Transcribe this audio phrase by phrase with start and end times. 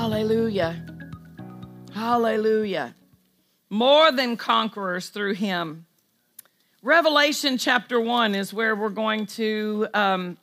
[0.00, 0.82] Hallelujah.
[1.92, 2.94] Hallelujah.
[3.68, 5.84] More than conquerors through him.
[6.82, 10.38] Revelation chapter 1 is where we're going to um,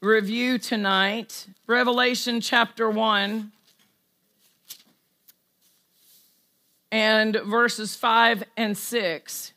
[0.00, 1.46] review tonight.
[1.66, 3.52] Revelation chapter 1
[6.90, 9.52] and verses 5 and 6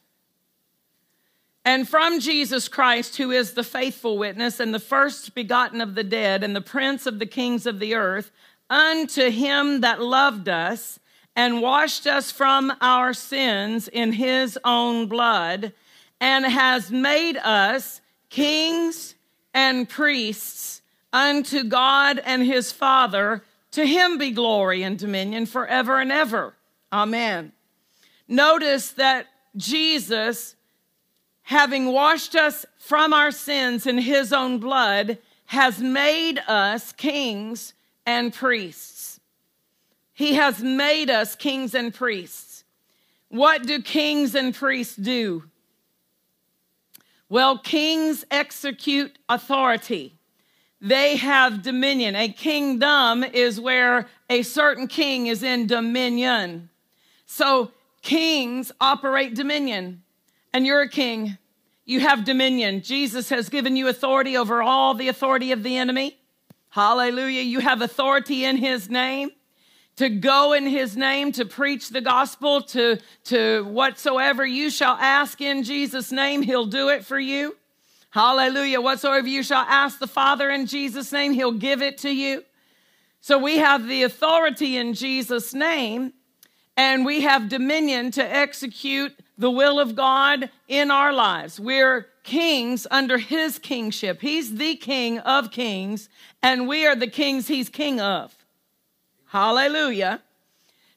[1.65, 6.03] and from Jesus Christ, who is the faithful witness and the first begotten of the
[6.03, 8.31] dead and the prince of the kings of the earth,
[8.69, 10.99] unto him that loved us
[11.35, 15.73] and washed us from our sins in his own blood,
[16.19, 19.15] and has made us kings
[19.53, 23.43] and priests unto God and his Father.
[23.71, 26.53] To him be glory and dominion forever and ever.
[26.91, 27.51] Amen.
[28.27, 30.55] Notice that Jesus
[31.43, 37.73] having washed us from our sins in his own blood, has made us kings
[38.05, 39.19] and priests.
[40.13, 42.63] He has made us kings and priests.
[43.29, 45.43] What do kings and priests do?
[47.29, 50.13] Well, kings execute authority.
[50.79, 52.15] They have dominion.
[52.15, 56.69] A kingdom is where a certain king is in dominion.
[57.25, 60.02] So kings operate dominion
[60.53, 61.37] and you're a king.
[61.85, 62.81] You have dominion.
[62.81, 66.17] Jesus has given you authority over all the authority of the enemy.
[66.69, 67.41] Hallelujah.
[67.41, 69.31] You have authority in his name
[69.95, 75.39] to go in his name, to preach the gospel, to, to whatsoever you shall ask
[75.39, 77.55] in Jesus' name, he'll do it for you.
[78.09, 78.81] Hallelujah.
[78.81, 82.43] Whatsoever you shall ask the Father in Jesus' name, he'll give it to you.
[83.21, 86.13] So we have the authority in Jesus' name,
[86.75, 91.59] and we have dominion to execute the will of God in our lives.
[91.59, 94.21] We're kings under his kingship.
[94.21, 96.09] He's the king of kings,
[96.41, 98.35] and we are the kings he's king of.
[99.25, 100.21] Hallelujah.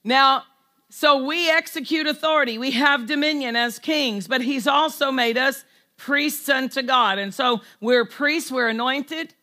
[0.05, 0.45] Now,
[0.91, 2.59] so we execute authority.
[2.59, 5.65] We have dominion as kings, but he's also made us
[5.97, 7.19] priests unto God.
[7.19, 9.35] And so we're priests, we're anointed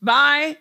[0.00, 0.58] by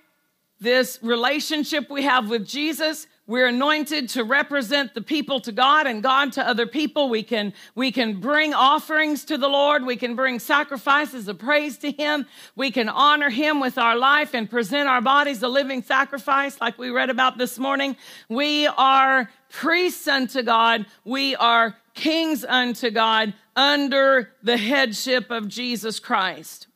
[0.60, 3.08] this relationship we have with Jesus.
[3.26, 7.08] We're anointed to represent the people to God and God to other people.
[7.08, 9.86] We can, we can bring offerings to the Lord.
[9.86, 12.26] We can bring sacrifices of praise to Him.
[12.58, 16.78] We can honor Him with our life and present our bodies a living sacrifice, like
[16.78, 17.96] we read about this morning.
[18.28, 20.86] We are priests unto God.
[21.06, 26.68] We are kings unto God under the headship of Jesus Christ.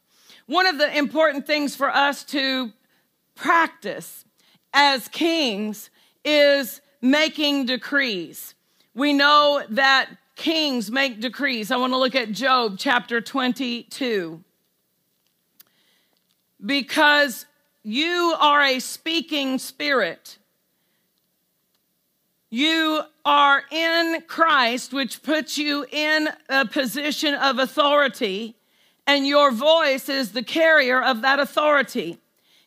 [0.46, 2.72] One of the important things for us to
[3.36, 4.24] practice
[4.74, 5.90] as kings
[6.28, 8.54] is making decrees.
[8.94, 11.72] We know that kings make decrees.
[11.72, 14.44] I want to look at Job chapter 22.
[16.66, 17.46] Because
[17.82, 20.38] you are a speaking spirit.
[22.50, 28.56] You are in Christ, which puts you in a position of authority,
[29.06, 32.20] and your voice is the carrier of that authority.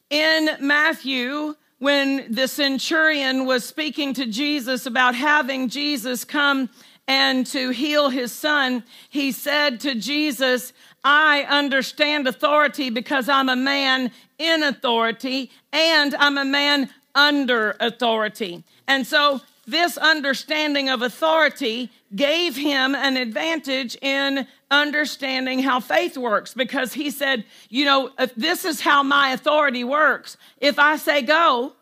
[0.09, 6.69] In Matthew when the centurion was speaking to Jesus about having Jesus come
[7.09, 13.57] and to heal his son, he said to Jesus, I understand authority because I'm a
[13.57, 18.63] man in authority and I'm a man under authority.
[18.87, 26.55] And so this understanding of authority gave him an advantage in understanding how faith works
[26.55, 30.37] because he said, you know, if this is how my authority works.
[30.61, 31.75] If I say go,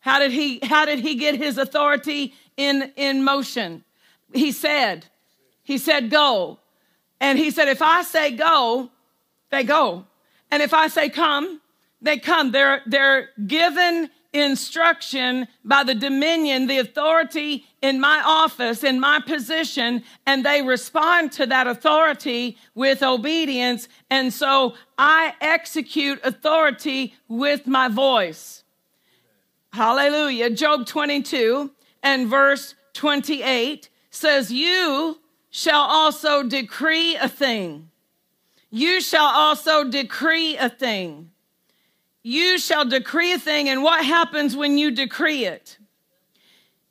[0.00, 3.84] how did he how did he get his authority in in motion?
[4.32, 5.06] He said,
[5.62, 6.58] he said go.
[7.20, 8.90] And he said if I say go,
[9.50, 10.06] they go.
[10.50, 11.60] And if I say come,
[12.00, 12.52] they come.
[12.52, 20.02] They're they're given instruction by the dominion, the authority in my office, in my position,
[20.26, 23.88] and they respond to that authority with obedience.
[24.10, 28.64] And so I execute authority with my voice.
[29.72, 30.50] Hallelujah.
[30.50, 31.70] Job 22
[32.02, 35.20] and verse 28 says, You
[35.50, 37.90] shall also decree a thing.
[38.70, 41.30] You shall also decree a thing
[42.28, 45.78] you shall decree a thing, and what happens when you decree it?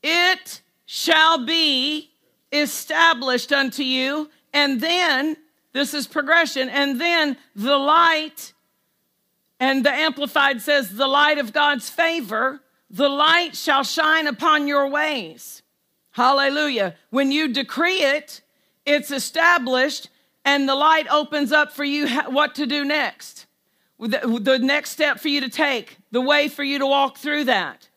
[0.02, 2.10] It shall be
[2.52, 5.38] established unto you, and then
[5.74, 8.54] this is progression, and then the light,
[9.60, 14.90] and the Amplified says, the light of God's favor, the light shall shine upon your
[14.90, 15.62] ways.
[16.12, 16.96] Hallelujah.
[17.12, 18.42] When you decree it,
[18.86, 20.10] it's established,
[20.44, 23.47] and the light opens up for you what to do next
[24.00, 27.46] the, the next step for you to take, the way for you to walk through
[27.46, 27.90] that.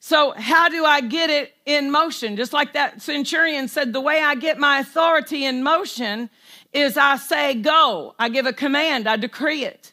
[0.00, 2.36] So, how do I get it in motion?
[2.36, 6.30] Just like that centurion said, the way I get my authority in motion
[6.72, 8.14] is I say, go.
[8.18, 9.92] I give a command, I decree it.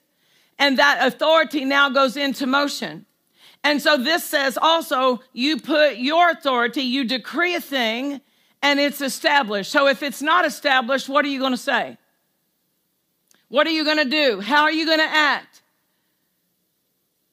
[0.59, 3.06] And that authority now goes into motion.
[3.63, 8.21] And so this says also, you put your authority, you decree a thing,
[8.62, 9.71] and it's established.
[9.71, 11.98] So if it's not established, what are you going to say?
[13.56, 14.42] What are you going to do?
[14.42, 15.62] How are you going to act?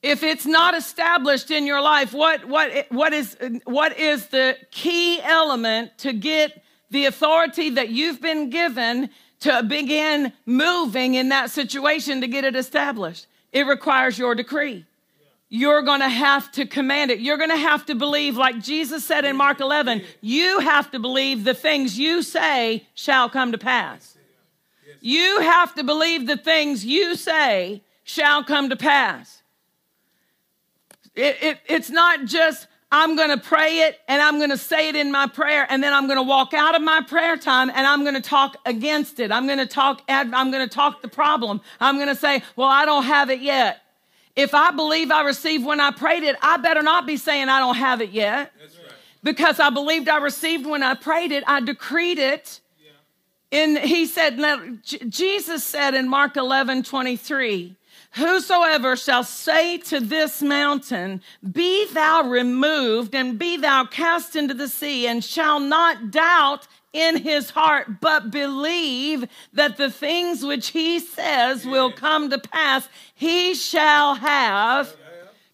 [0.03, 5.21] If it's not established in your life, what, what, what, is, what is the key
[5.21, 9.11] element to get the authority that you've been given
[9.41, 13.27] to begin moving in that situation to get it established?
[13.53, 14.85] It requires your decree.
[15.49, 17.19] You're going to have to command it.
[17.19, 21.01] You're going to have to believe, like Jesus said in Mark 11, you have to
[21.01, 24.13] believe the things you say shall come to pass.
[25.01, 29.43] You have to believe the things you say shall come to pass.
[31.15, 34.89] It, it, it's not just, I'm going to pray it and I'm going to say
[34.89, 37.71] it in my prayer and then I'm going to walk out of my prayer time
[37.71, 39.31] and I'm going to talk against it.
[39.31, 41.61] I'm going to talk, I'm going to talk the problem.
[41.81, 43.83] I'm going to say, well, I don't have it yet.
[44.35, 47.61] If I believe I received when I prayed it, I better not be saying I
[47.61, 48.53] don't have it yet.
[48.59, 48.95] Right.
[49.23, 52.61] Because I believed I received when I prayed it, I decreed it.
[53.53, 54.41] And he said,
[54.83, 57.77] Jesus said in Mark 11, 23,
[58.15, 61.23] Whosoever shall say to this mountain,
[61.53, 67.17] Be thou removed and be thou cast into the sea, and shall not doubt in
[67.17, 73.55] his heart, but believe that the things which he says will come to pass, he
[73.55, 74.95] shall have.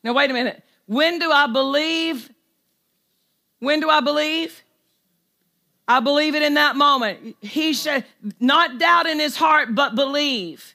[0.03, 0.62] Now, wait a minute.
[0.87, 2.31] When do I believe?
[3.61, 4.65] When do I believe?
[5.88, 7.37] I believe it in that moment.
[7.40, 8.05] He should
[8.38, 10.75] not doubt in his heart, but believe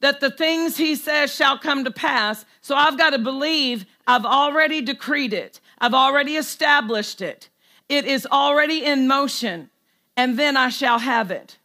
[0.00, 2.46] that the things he says shall come to pass.
[2.62, 7.50] So I've got to believe I've already decreed it, I've already established it,
[7.88, 9.68] it is already in motion,
[10.16, 11.58] and then I shall have it.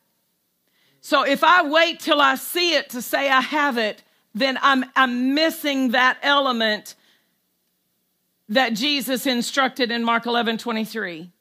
[0.99, 4.03] So if I wait till I see it to say I have it,
[4.35, 6.95] then I'm, I'm missing that element
[8.49, 11.31] that Jesus instructed in Mark 11 23.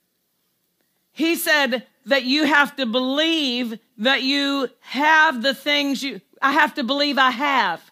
[1.20, 6.72] He said that you have to believe that you have the things you, I have
[6.76, 7.82] to believe I have.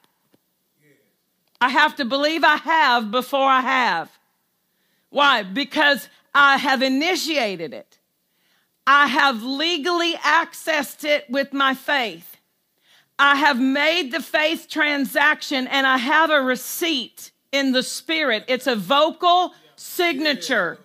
[1.61, 4.11] I have to believe I have before I have.
[5.11, 5.43] Why?
[5.43, 7.99] Because I have initiated it.
[8.87, 12.39] I have legally accessed it with my faith.
[13.19, 18.45] I have made the faith transaction and I have a receipt in the spirit.
[18.49, 20.79] It's a vocal signature.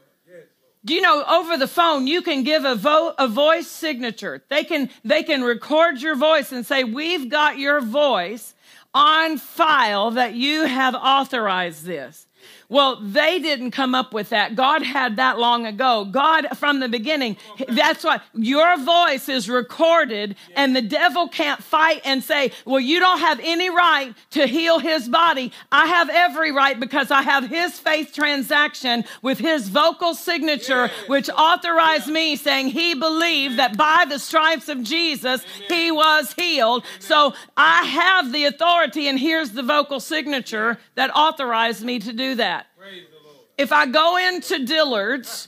[0.86, 4.44] Do you know over the phone you can give a, vo- a voice signature?
[4.50, 8.54] They can they can record your voice and say we've got your voice
[8.94, 12.28] on file that you have authorized this.
[12.74, 14.56] Well, they didn't come up with that.
[14.56, 16.06] God had that long ago.
[16.06, 17.38] God, from the beginning,
[17.68, 23.00] that's why your voice is recorded, and the devil can't fight and say, Well, you
[23.00, 25.52] don't have any right to heal his body.
[25.72, 31.30] I have every right because I have his faith transaction with his vocal signature, which
[31.30, 36.86] authorized me saying he believed that by the stripes of Jesus, he was healed.
[36.98, 42.34] So I have the authority, and here's the vocal signature that authorized me to do
[42.34, 42.63] that
[43.58, 45.48] if I go into Dillard's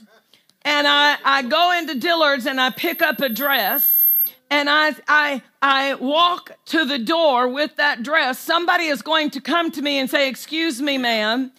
[0.62, 4.06] and I, I go into Dillard's and I pick up a dress
[4.50, 9.40] and I, I, I walk to the door with that dress, somebody is going to
[9.40, 11.50] come to me and say, Excuse me, ma'am,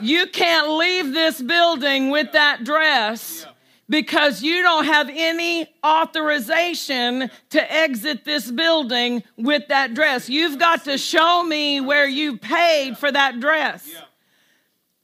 [0.00, 3.46] you can't leave this building with that dress
[3.88, 10.28] because you don't have any authorization to exit this building with that dress.
[10.28, 13.88] You've got to show me where you paid for that dress.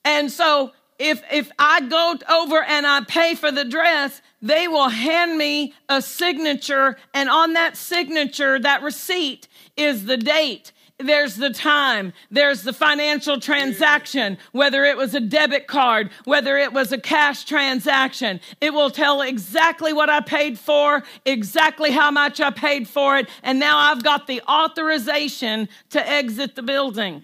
[0.05, 4.89] And so if if I go over and I pay for the dress, they will
[4.89, 10.73] hand me a signature and on that signature, that receipt is the date
[11.07, 16.73] there's the time, there's the financial transaction, whether it was a debit card, whether it
[16.73, 18.41] was a cash transaction.
[18.61, 23.29] It will tell exactly what I paid for, exactly how much I paid for it,
[23.43, 27.23] and now I've got the authorization to exit the building.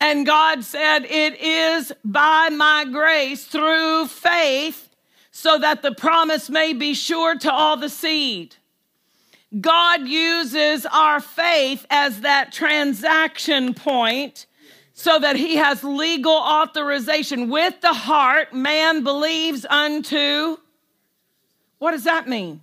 [0.00, 4.90] And God said, It is by my grace through faith,
[5.30, 8.56] so that the promise may be sure to all the seed.
[9.60, 14.46] God uses our faith as that transaction point
[14.92, 17.50] so that he has legal authorization.
[17.50, 20.56] With the heart, man believes unto.
[21.78, 22.60] What does that mean?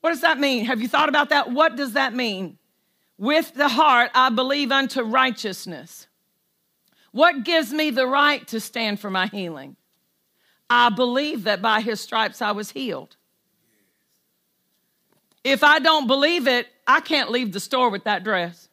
[0.00, 0.64] What does that mean?
[0.64, 1.50] Have you thought about that?
[1.50, 2.56] What does that mean?
[3.18, 6.07] With the heart, I believe unto righteousness.
[7.12, 9.76] What gives me the right to stand for my healing?
[10.68, 13.16] I believe that by his stripes I was healed.
[15.42, 18.68] If I don't believe it, I can't leave the store with that dress.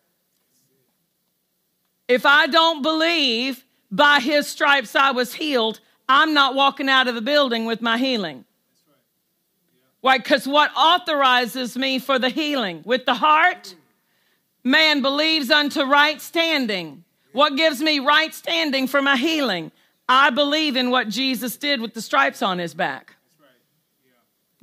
[2.08, 7.16] If I don't believe by his stripes I was healed, I'm not walking out of
[7.16, 8.44] the building with my healing.
[10.02, 10.18] Why?
[10.18, 12.84] Because what authorizes me for the healing?
[12.86, 13.74] With the heart,
[14.64, 17.05] man believes unto right standing.
[17.36, 19.74] What gives me right standing for my healing?
[20.08, 23.18] I believe in what Jesus did with the stripes on his back.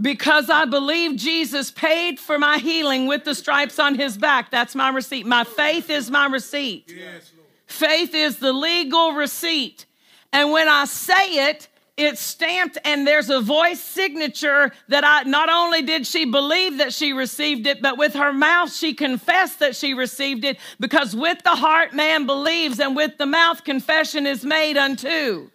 [0.01, 4.51] Because I believe Jesus paid for my healing with the stripes on his back.
[4.51, 5.27] That's my receipt.
[5.27, 6.91] My faith is my receipt.
[6.97, 7.31] Yes,
[7.67, 9.85] faith is the legal receipt.
[10.33, 11.69] And when I say it,
[12.05, 16.93] it's stamped and there's a voice signature that I not only did she believe that
[16.93, 21.43] she received it, but with her mouth she confessed that she received it because with
[21.43, 25.51] the heart man believes and with the mouth confession is made unto.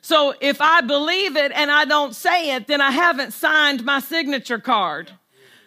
[0.00, 4.00] So if I believe it and I don't say it, then I haven't signed my
[4.00, 5.10] signature card.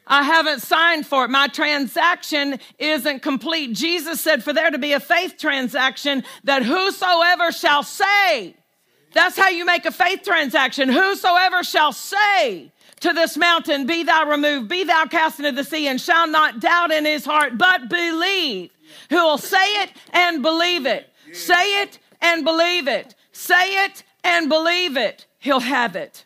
[0.08, 1.30] I haven't signed for it.
[1.30, 3.74] My transaction isn't complete.
[3.74, 8.56] Jesus said for there to be a faith transaction that whosoever shall say,
[9.14, 10.90] that's how you make a faith transaction.
[10.90, 15.88] Whosoever shall say to this mountain, Be thou removed, be thou cast into the sea,
[15.88, 18.72] and shall not doubt in his heart, but believe.
[19.10, 21.10] Who will say it and believe it.
[21.34, 23.16] Say it and believe it.
[23.32, 25.26] Say it and believe it.
[25.40, 26.26] He'll have it.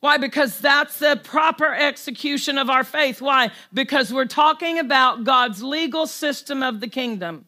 [0.00, 0.16] Why?
[0.18, 3.22] Because that's the proper execution of our faith.
[3.22, 3.50] Why?
[3.72, 7.46] Because we're talking about God's legal system of the kingdom.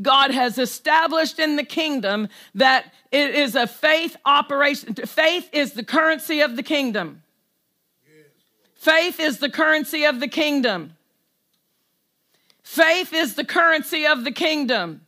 [0.00, 4.94] God has established in the kingdom that it is a faith operation.
[4.94, 7.22] Faith is the currency of the kingdom.
[8.74, 10.96] Faith is the currency of the kingdom.
[12.62, 15.02] Faith is the currency of the kingdom.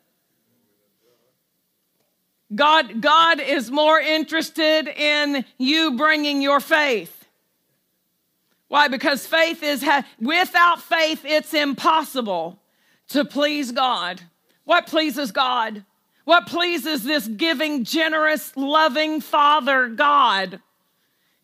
[2.55, 7.25] God, God is more interested in you bringing your faith.
[8.69, 8.89] Why?
[8.89, 9.85] Because faith is,
[10.21, 12.59] without faith, it's impossible
[13.09, 14.21] to please God.
[14.65, 15.85] What pleases God?
[16.25, 20.61] What pleases this giving, generous, loving Father God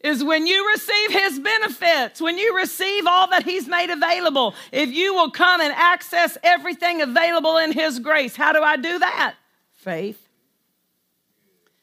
[0.03, 4.91] is when you receive His benefits, when you receive all that He's made available, if
[4.91, 8.35] you will come and access everything available in His grace.
[8.35, 9.35] How do I do that?
[9.75, 10.27] Faith.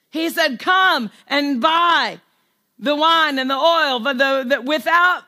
[0.10, 2.20] He said, Come and buy
[2.79, 5.24] the wine and the oil the, the, the, without,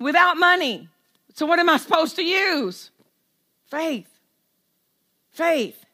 [0.00, 0.88] without money.
[1.34, 2.90] So, what am I supposed to use?
[3.70, 4.11] Faith.
[5.32, 5.84] Faith.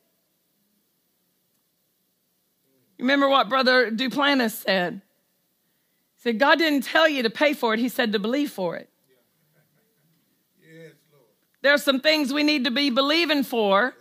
[2.99, 5.01] Remember what Brother Duplantis said?
[6.17, 8.77] He said, God didn't tell you to pay for it, He said to believe for
[8.77, 8.89] it.
[11.61, 13.95] There are some things we need to be believing for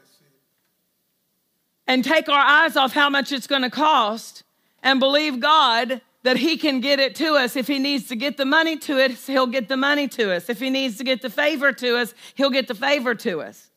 [1.88, 4.44] and take our eyes off how much it's going to cost
[4.84, 7.56] and believe God that He can get it to us.
[7.56, 10.50] If He needs to get the money to it, He'll get the money to us.
[10.50, 13.70] If He needs to get the favor to us, He'll get the favor to us.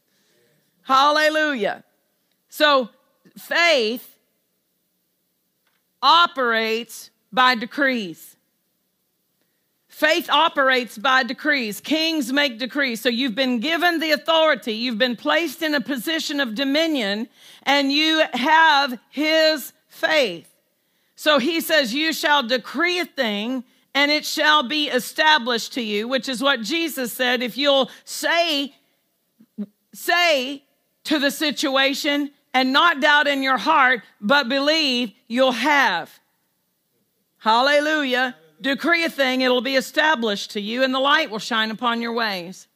[0.90, 1.84] Hallelujah.
[2.48, 2.88] So
[3.38, 4.16] faith
[6.02, 8.34] operates by decrees.
[9.86, 11.80] Faith operates by decrees.
[11.80, 13.00] Kings make decrees.
[13.00, 17.28] So you've been given the authority, you've been placed in a position of dominion,
[17.62, 20.52] and you have his faith.
[21.14, 23.62] So he says, You shall decree a thing,
[23.94, 27.44] and it shall be established to you, which is what Jesus said.
[27.44, 28.74] If you'll say,
[29.94, 30.64] say
[31.10, 36.20] to the situation and not doubt in your heart, but believe you'll have.
[37.38, 38.36] Hallelujah.
[38.60, 42.12] Decree a thing, it'll be established to you, and the light will shine upon your
[42.12, 42.68] ways.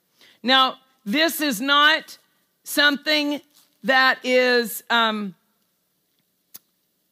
[0.43, 2.19] Now, this is not
[2.65, 3.41] something
[3.85, 5.37] that is um,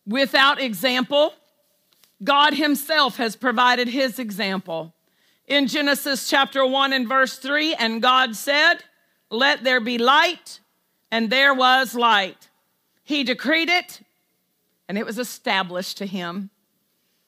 [0.04, 1.34] without example.
[2.24, 4.92] God Himself has provided His example.
[5.46, 8.78] In Genesis chapter 1 and verse 3, and God said,
[9.30, 10.58] Let there be light,
[11.12, 12.48] and there was light.
[13.04, 14.00] He decreed it,
[14.88, 16.50] and it was established to him.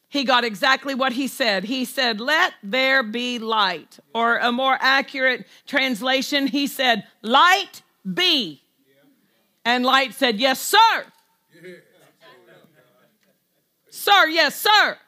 [0.09, 1.65] He got exactly what he said.
[1.65, 3.99] He said, Let there be light.
[4.15, 8.63] Or a more accurate translation, he said, Light be.
[9.65, 11.05] And light said, Yes, sir.
[13.91, 14.99] Sir, yes, sir.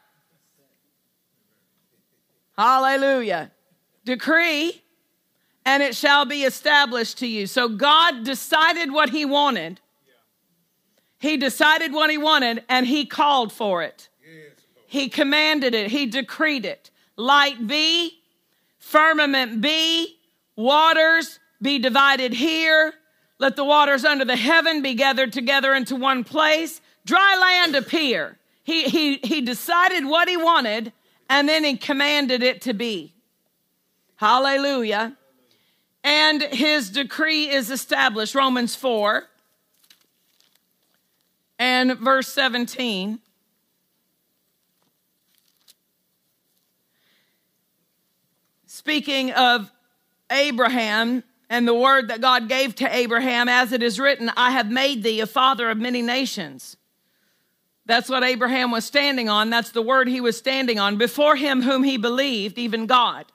[2.59, 3.53] Hallelujah.
[4.05, 4.83] Decree,
[5.67, 7.49] and it shall be established to you.
[7.49, 9.81] So God decided what he wanted.
[11.19, 14.09] He decided what he wanted, and he called for it.
[14.87, 16.91] He commanded it, he decreed it.
[17.17, 18.21] Light be,
[18.79, 20.17] firmament be,
[20.55, 22.95] waters be divided here.
[23.39, 26.81] Let the waters under the heaven be gathered together into one place.
[27.05, 28.39] Dry land appear.
[28.63, 30.93] He, he, he decided what he wanted
[31.29, 33.15] and then he commanded it to be.
[34.17, 35.17] Hallelujah.
[36.07, 38.37] And his decree is established.
[38.37, 39.25] Romans 4
[41.59, 43.19] and verse 17.
[48.67, 49.73] Speaking of
[50.31, 54.71] Abraham and the word that God gave to Abraham, as it is written, I have
[54.71, 56.77] made thee a father of many nations.
[57.85, 59.51] That's what Abraham was standing on.
[59.51, 60.99] That's the word he was standing on.
[60.99, 63.27] Before him, whom he believed, even God,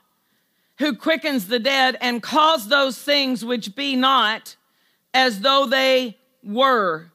[0.82, 4.56] who quickens the dead and calls those things which be not
[5.14, 7.12] as though they were.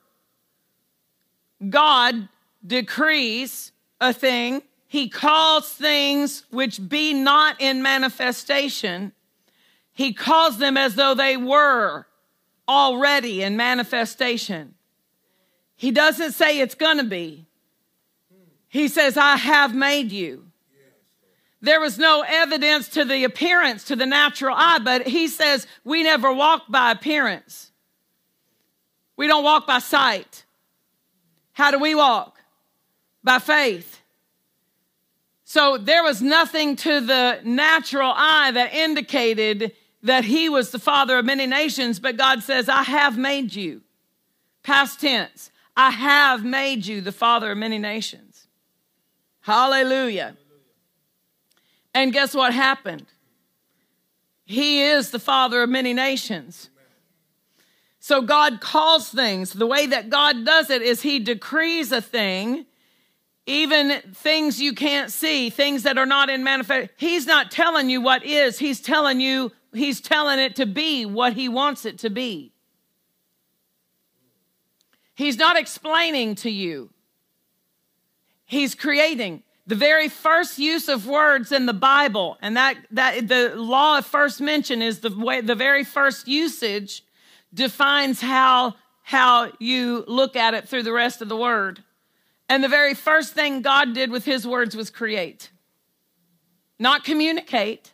[1.68, 2.28] God
[2.64, 9.10] decrees a thing, he calls things which be not in manifestation,
[9.92, 12.06] he calls them as though they were
[12.68, 14.74] already in manifestation.
[15.74, 17.46] He doesn't say it's going to be.
[18.68, 20.45] He says, I have made you.
[21.66, 26.04] There was no evidence to the appearance, to the natural eye, but he says, we
[26.04, 27.72] never walk by appearance.
[29.16, 30.44] We don't walk by sight.
[31.54, 32.38] How do we walk?
[33.24, 34.00] By faith.
[35.42, 39.72] So there was nothing to the natural eye that indicated
[40.04, 43.82] that he was the father of many nations, but God says, I have made you.
[44.62, 45.50] Past tense.
[45.76, 48.46] I have made you the father of many nations.
[49.40, 50.36] Hallelujah.
[51.96, 53.06] And guess what happened?
[54.44, 56.68] He is the father of many nations.
[58.00, 59.54] So God calls things.
[59.54, 62.66] The way that God does it is He decrees a thing,
[63.46, 66.90] even things you can't see, things that are not in manifest.
[66.98, 71.32] He's not telling you what is, He's telling you, He's telling it to be what
[71.32, 72.52] He wants it to be.
[75.14, 76.90] He's not explaining to you.
[78.44, 79.44] He's creating.
[79.68, 84.06] The very first use of words in the Bible, and that, that the law of
[84.06, 87.02] first mention is the way the very first usage
[87.52, 91.82] defines how, how you look at it through the rest of the word.
[92.48, 95.50] And the very first thing God did with his words was create,
[96.78, 97.92] not communicate.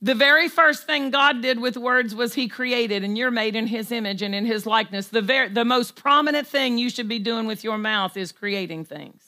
[0.00, 3.66] The very first thing God did with words was He created, and you're made in
[3.66, 5.08] His image and in His likeness.
[5.08, 8.84] The, very, the most prominent thing you should be doing with your mouth is creating
[8.84, 9.22] things.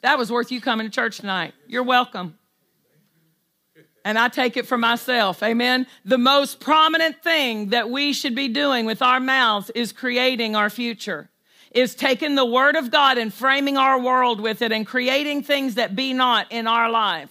[0.00, 1.52] That was worth you coming to church tonight.
[1.66, 2.38] You're welcome.
[4.02, 5.42] And I take it for myself.
[5.42, 5.86] Amen.
[6.06, 10.70] The most prominent thing that we should be doing with our mouths is creating our
[10.70, 11.28] future,
[11.70, 15.74] is taking the Word of God and framing our world with it and creating things
[15.74, 17.28] that be not in our life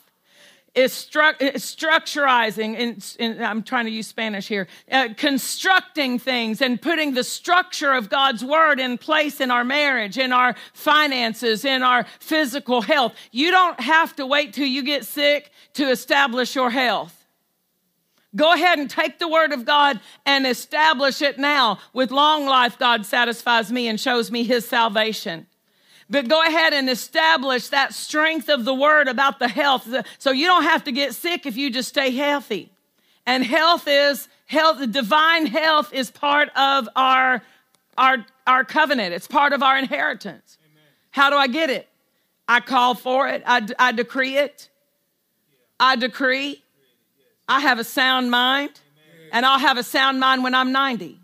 [0.75, 2.77] is, stru- structurizing,
[3.19, 8.09] and, I'm trying to use Spanish here, uh, constructing things and putting the structure of
[8.09, 13.13] God's word in place in our marriage, in our finances, in our physical health.
[13.31, 17.15] You don't have to wait till you get sick to establish your health.
[18.35, 21.79] Go ahead and take the word of God and establish it now.
[21.93, 25.47] With long life, God satisfies me and shows me his salvation.
[26.09, 29.87] But go ahead and establish that strength of the word about the health.
[30.17, 32.71] So you don't have to get sick if you just stay healthy.
[33.25, 37.43] And health is health, the divine health is part of our,
[37.97, 39.13] our, our covenant.
[39.13, 40.57] It's part of our inheritance.
[40.65, 40.83] Amen.
[41.11, 41.87] How do I get it?
[42.47, 43.43] I call for it.
[43.45, 44.69] I, I decree it.
[45.79, 46.63] I decree.
[47.47, 48.81] I have a sound mind.
[49.31, 51.19] And I'll have a sound mind when I'm 90.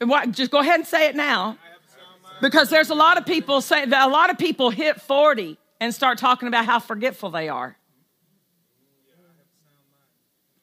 [0.00, 1.56] And what, just go ahead and say it now.
[2.40, 5.94] Because there's a lot of people say that a lot of people hit 40 and
[5.94, 7.76] start talking about how forgetful they are.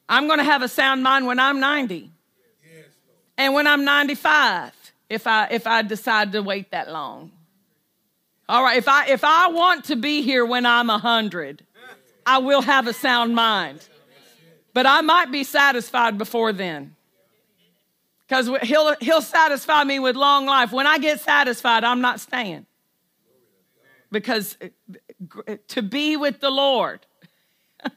[0.08, 2.10] I'm going to have a sound mind when I'm 90.
[3.36, 4.72] And when I'm 95,
[5.08, 7.30] if I if I decide to wait that long.
[8.48, 11.64] All right, if I if I want to be here when I'm 100,
[12.26, 13.86] I will have a sound mind.
[14.74, 16.96] But I might be satisfied before then
[18.28, 20.70] because he'll, he'll satisfy me with long life.
[20.70, 22.66] When I get satisfied, I'm not staying.
[24.12, 27.06] Because uh, to be with the Lord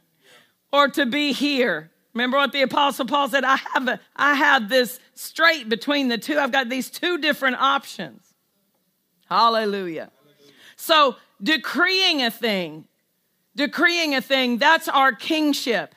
[0.72, 3.44] or to be here Remember what the apostle Paul said?
[3.44, 6.38] I have a, I have this straight between the two.
[6.38, 8.36] I've got these two different options.
[9.30, 10.12] Hallelujah.
[10.76, 12.86] So decreeing a thing,
[13.56, 15.96] decreeing a thing, that's our kingship.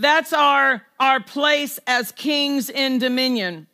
[0.00, 3.66] That's our, our place as kings in dominion.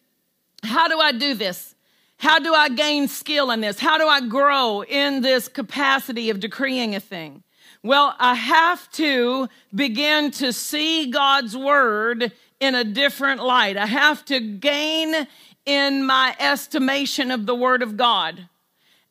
[0.65, 1.75] How do I do this?
[2.19, 3.79] How do I gain skill in this?
[3.79, 7.45] How do I grow in this capacity of decreeing a thing?
[7.85, 13.77] Well, I have to begin to see God's word in a different light.
[13.77, 15.29] I have to gain
[15.65, 18.49] in my estimation of the word of God.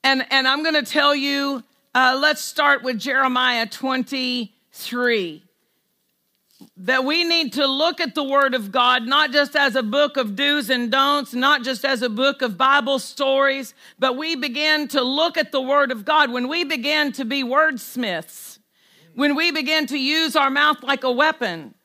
[0.04, 5.45] And, and I'm going to tell you, uh, let's start with Jeremiah 23
[6.78, 10.18] that we need to look at the Word of God not just as a book
[10.18, 14.88] of do's and don'ts, not just as a book of Bible stories, but we begin
[14.90, 18.60] to look at the Word of God when we begin to be wordsmiths,
[19.14, 21.76] when we begin to use our mouth like a weapon,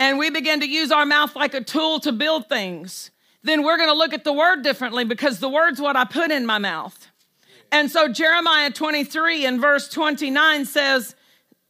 [0.00, 3.10] and we begin to use our mouth like a tool to build things,
[3.42, 6.30] then we're going to look at the Word differently because the Word's what I put
[6.30, 7.08] in my mouth.
[7.70, 11.14] And so Jeremiah 23 and verse 29 says,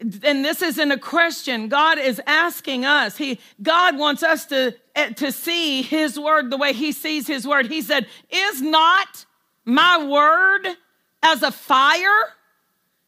[0.01, 1.69] and this isn't a question.
[1.69, 3.17] God is asking us.
[3.17, 7.47] He, God wants us to, eh, to see his word the way he sees his
[7.47, 7.67] word.
[7.67, 9.27] He said, is not
[9.65, 10.69] my word
[11.23, 12.35] as a fire?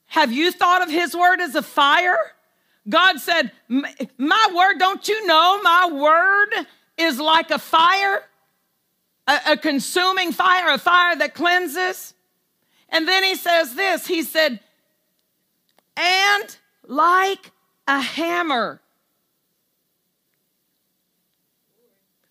[0.07, 2.19] Have you thought of his word as a fire?
[2.89, 8.25] God said, my word, don't you know my word is like a fire?
[9.29, 12.15] A, a consuming fire, a fire that cleanses.
[12.89, 14.59] And then he says this, he said,
[15.97, 16.57] and
[16.91, 17.53] like
[17.87, 18.81] a hammer.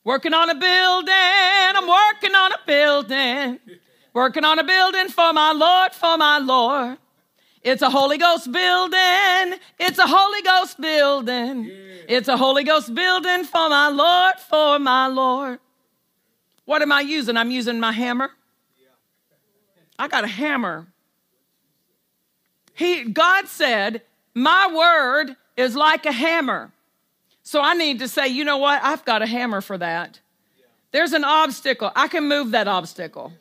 [0.03, 3.59] Working on a building, I'm working on a building.
[4.13, 6.97] Working on a building for my Lord, for my Lord.
[7.61, 9.59] It's a Holy Ghost building.
[9.79, 11.69] It's a Holy Ghost building.
[12.07, 15.59] It's a Holy Ghost building for my Lord, for my Lord.
[16.65, 17.37] What am I using?
[17.37, 18.31] I'm using my hammer.
[19.97, 20.87] I got a hammer.
[22.73, 26.71] He, God said, my word is like a hammer.
[27.43, 28.81] So I need to say, you know what?
[28.83, 30.19] I've got a hammer for that.
[30.91, 31.91] There's an obstacle.
[31.95, 33.33] I can move that obstacle.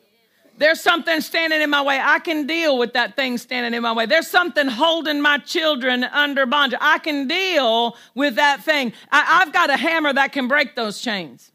[0.57, 1.99] There's something standing in my way.
[2.03, 4.05] I can deal with that thing standing in my way.
[4.05, 6.77] There's something holding my children under bondage.
[6.81, 8.91] I can deal with that thing.
[9.09, 11.51] I, have got a hammer that can break those chains.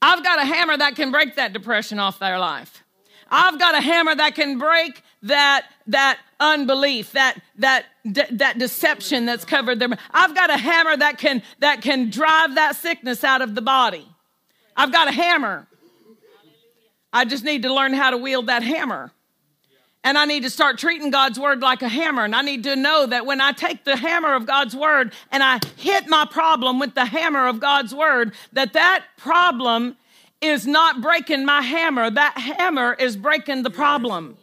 [0.00, 2.82] I've got a hammer that can break that depression off their life.
[3.30, 9.44] I've got a hammer that can break that that unbelief, that that that deception that's
[9.44, 9.88] covered there.
[10.10, 14.06] I've got a hammer that can that can drive that sickness out of the body.
[14.76, 15.66] I've got a hammer.
[17.12, 19.12] I just need to learn how to wield that hammer.
[20.04, 22.24] And I need to start treating God's word like a hammer.
[22.24, 25.42] And I need to know that when I take the hammer of God's word and
[25.42, 29.96] I hit my problem with the hammer of God's word, that that problem
[30.40, 32.10] is not breaking my hammer.
[32.10, 34.38] That hammer is breaking the problem.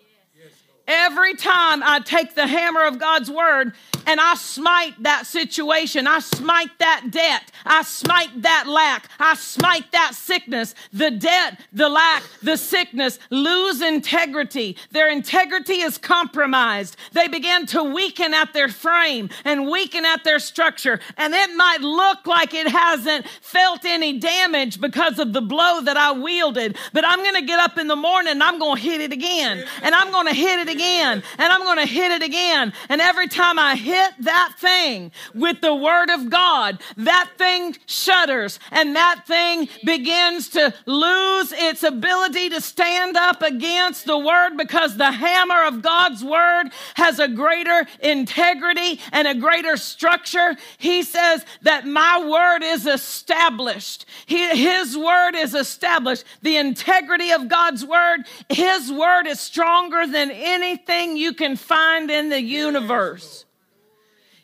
[0.87, 3.73] Every time I take the hammer of God's word
[4.05, 9.91] and I smite that situation, I smite that debt, I smite that lack, I smite
[9.93, 14.77] that sickness, the debt, the lack, the sickness lose integrity.
[14.91, 16.97] Their integrity is compromised.
[17.13, 20.99] They begin to weaken at their frame and weaken at their structure.
[21.17, 25.97] And it might look like it hasn't felt any damage because of the blow that
[25.97, 28.83] I wielded, but I'm going to get up in the morning and I'm going to
[28.83, 29.65] hit it again.
[29.81, 32.73] And I'm going to hit it again and I'm going to hit it again.
[32.89, 38.59] And every time I hit that thing with the word of God, that thing shudders
[38.71, 44.97] and that thing begins to lose its ability to stand up against the word because
[44.97, 50.55] the hammer of God's word has a greater integrity and a greater structure.
[50.77, 54.05] He says that my word is established.
[54.27, 56.23] his word is established.
[56.41, 62.09] The integrity of God's word, his word is stronger than any anything you can find
[62.09, 63.45] in the universe.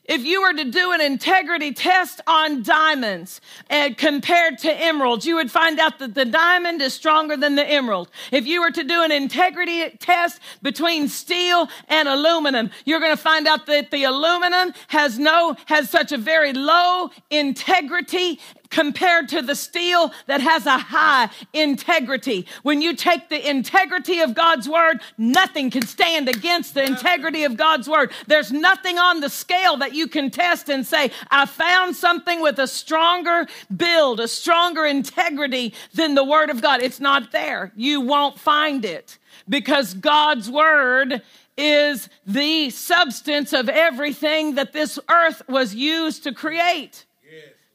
[0.05, 5.35] If you were to do an integrity test on diamonds and compared to emeralds, you
[5.35, 8.09] would find out that the diamond is stronger than the emerald.
[8.31, 13.23] If you were to do an integrity test between steel and aluminum, you're going to
[13.23, 18.39] find out that the aluminum has no, has such a very low integrity
[18.71, 22.47] compared to the steel that has a high integrity.
[22.63, 27.57] When you take the integrity of God's word, nothing can stand against the integrity of
[27.57, 28.11] God's word.
[28.27, 32.57] There's nothing on the scale that you can test and say, I found something with
[32.57, 36.81] a stronger build, a stronger integrity than the word of God.
[36.81, 37.71] It's not there.
[37.75, 41.21] You won't find it because God's word
[41.57, 47.05] is the substance of everything that this earth was used to create.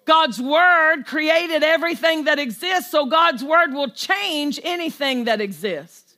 [0.07, 6.17] God's word created everything that exists, so God's word will change anything that exists.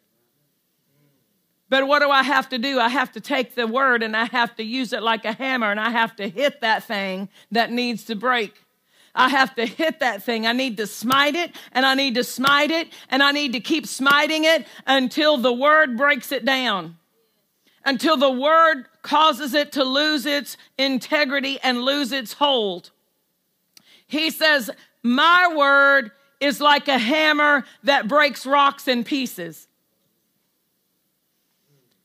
[1.71, 2.79] But what do I have to do?
[2.79, 5.71] I have to take the word and I have to use it like a hammer
[5.71, 8.55] and I have to hit that thing that needs to break.
[9.15, 10.47] I have to hit that thing.
[10.47, 13.61] I need to smite it and I need to smite it and I need to
[13.61, 16.97] keep smiting it until the word breaks it down.
[17.85, 22.91] Until the word causes it to lose its integrity and lose its hold.
[24.09, 24.71] He says,
[25.03, 29.69] My word is like a hammer that breaks rocks in pieces.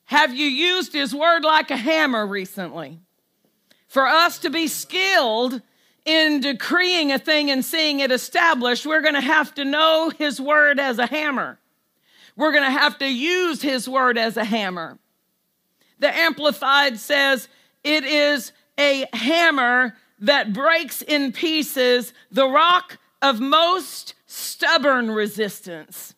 [0.06, 3.00] Have you used his word like a hammer recently?
[3.88, 5.62] For us to be skilled
[6.06, 10.42] in decreeing a thing and seeing it established, we're going to have to know his
[10.42, 11.58] word as a hammer.
[12.36, 14.98] We're going to have to use his word as a hammer.
[16.00, 17.48] The Amplified says
[17.84, 26.16] it is a hammer that breaks in pieces the rock of most stubborn resistance.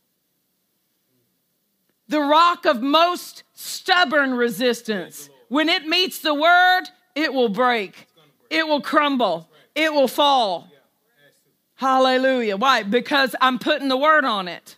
[2.07, 5.29] The rock of most stubborn resistance.
[5.49, 6.83] When it meets the word,
[7.15, 8.07] it will break,
[8.49, 10.69] it will crumble, it will fall.
[11.75, 12.57] Hallelujah.
[12.57, 12.83] Why?
[12.83, 14.77] Because I'm putting the word on it.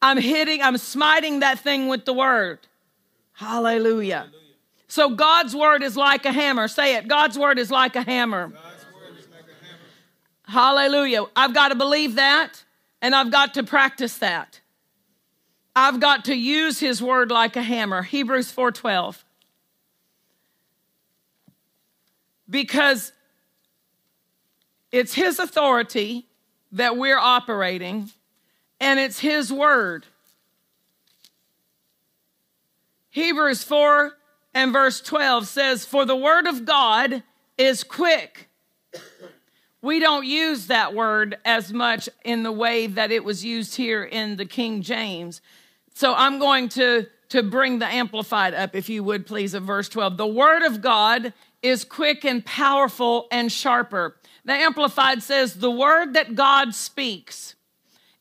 [0.00, 2.60] I'm hitting, I'm smiting that thing with the word.
[3.32, 4.30] Hallelujah.
[4.92, 6.68] So God's word is like a hammer.
[6.68, 7.08] Say it.
[7.08, 8.52] God's word is like a hammer.
[10.46, 11.24] Hallelujah.
[11.34, 12.62] I've got to believe that
[13.00, 14.60] and I've got to practice that.
[15.74, 18.02] I've got to use his word like a hammer.
[18.02, 19.24] Hebrews 4:12.
[22.50, 23.12] Because
[24.90, 26.26] it's his authority
[26.70, 28.10] that we're operating
[28.78, 30.04] and it's his word.
[33.08, 34.18] Hebrews 4
[34.54, 37.22] and verse 12 says, For the word of God
[37.56, 38.48] is quick.
[39.80, 44.04] We don't use that word as much in the way that it was used here
[44.04, 45.40] in the King James.
[45.94, 49.88] So I'm going to, to bring the Amplified up, if you would please, of verse
[49.88, 50.16] 12.
[50.16, 54.16] The word of God is quick and powerful and sharper.
[54.44, 57.56] The Amplified says, The word that God speaks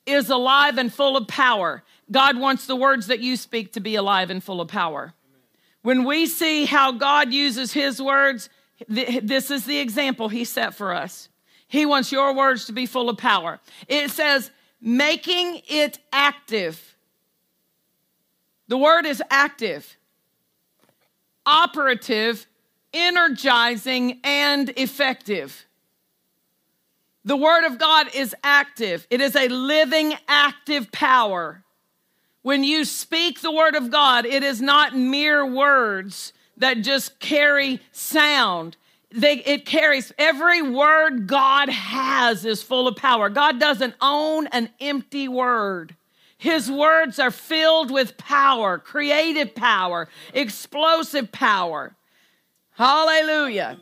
[0.05, 1.83] is alive and full of power.
[2.11, 5.13] God wants the words that you speak to be alive and full of power.
[5.81, 8.49] When we see how God uses his words,
[8.87, 11.29] this is the example he set for us.
[11.67, 13.59] He wants your words to be full of power.
[13.87, 16.95] It says, making it active.
[18.67, 19.97] The word is active,
[21.45, 22.45] operative,
[22.93, 25.65] energizing, and effective.
[27.23, 31.63] The word of God is active, it is a living, active power.
[32.41, 37.79] When you speak the word of God, it is not mere words that just carry
[37.91, 38.77] sound.
[39.11, 43.29] They, it carries every word God has is full of power.
[43.29, 45.95] God doesn't own an empty word.
[46.37, 51.93] His words are filled with power, creative power, explosive power.
[52.71, 53.77] Hallelujah.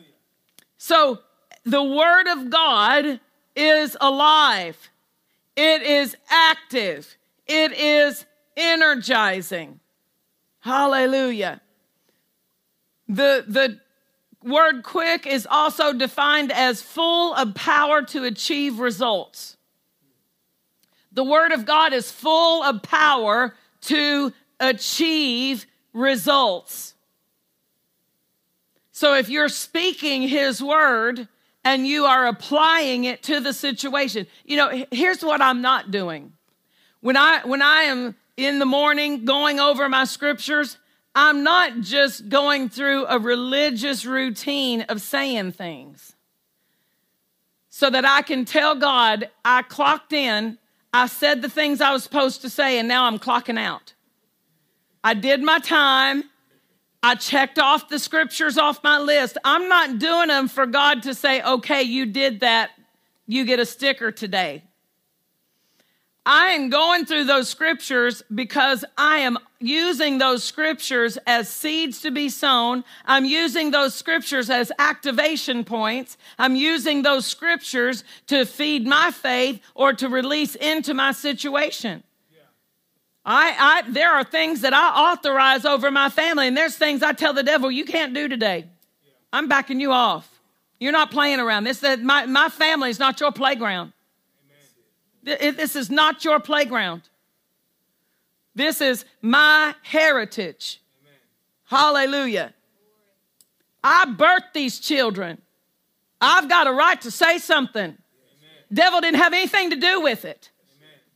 [0.76, 1.20] So
[1.64, 3.20] the word of God
[3.56, 4.76] is alive.
[5.56, 7.16] It is active.
[7.46, 8.26] It is
[8.60, 9.80] energizing.
[10.60, 11.60] Hallelujah.
[13.08, 13.80] The, the
[14.42, 19.56] word quick is also defined as full of power to achieve results.
[21.12, 26.94] The word of God is full of power to achieve results.
[28.92, 31.26] So if you're speaking his word
[31.64, 36.32] and you are applying it to the situation, you know, here's what I'm not doing.
[37.00, 40.78] When I when I am in the morning going over my scriptures,
[41.14, 46.14] I'm not just going through a religious routine of saying things
[47.68, 50.58] so that I can tell God I clocked in,
[50.92, 53.94] I said the things I was supposed to say, and now I'm clocking out.
[55.02, 56.24] I did my time.
[57.02, 59.38] I checked off the scriptures off my list.
[59.44, 62.70] I'm not doing them for God to say, okay, you did that.
[63.26, 64.64] You get a sticker today.
[66.26, 72.10] I am going through those scriptures because I am using those scriptures as seeds to
[72.10, 72.84] be sown.
[73.06, 76.18] I'm using those scriptures as activation points.
[76.38, 82.02] I'm using those scriptures to feed my faith or to release into my situation.
[83.24, 87.12] I, I, there are things that I authorize over my family, and there's things I
[87.12, 88.66] tell the devil you can't do today.
[89.32, 90.40] I'm backing you off.
[90.78, 91.64] You're not playing around.
[91.64, 93.92] This, my, my family is not your playground.
[95.22, 97.02] This is not your playground.
[98.54, 100.80] This is my heritage.
[101.02, 101.18] Amen.
[101.64, 102.54] Hallelujah.
[103.82, 105.40] I birthed these children.
[106.20, 107.96] I've got a right to say something.
[108.72, 110.50] Devil didn't have anything to do with it.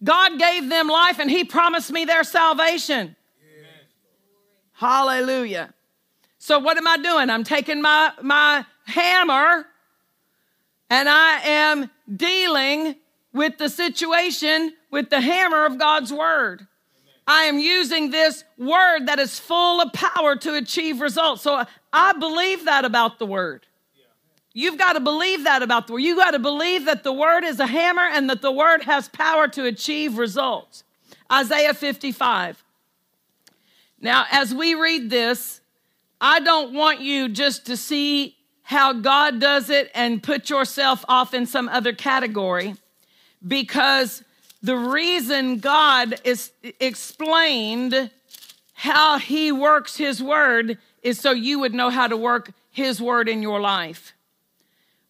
[0.03, 3.17] God gave them life and he promised me their salvation.
[4.73, 5.73] Hallelujah.
[6.38, 7.31] So what am I doing?
[7.31, 9.67] I'm taking my, my hammer
[10.90, 12.97] and I am dealing
[13.35, 16.66] with the situation with the hammer of God's word.
[17.27, 21.42] I am using this word that is full of power to achieve results.
[21.42, 23.66] So I believe that about the word.
[24.53, 26.03] You've got to believe that about the word.
[26.03, 29.09] You've got to believe that the word is a hammer and that the word has
[29.09, 30.85] power to achieve results.
[31.33, 32.62] Isaiah 55.
[34.01, 35.61] Now, as we read this,
[36.20, 41.35] I don't want you just to see how God does it and put yourself off
[41.35, 42.77] in some other category
[43.46, 44.22] because
[44.62, 48.11] the reason God is explained
[48.72, 53.28] how he works his word is so you would know how to work his word
[53.28, 54.14] in your life.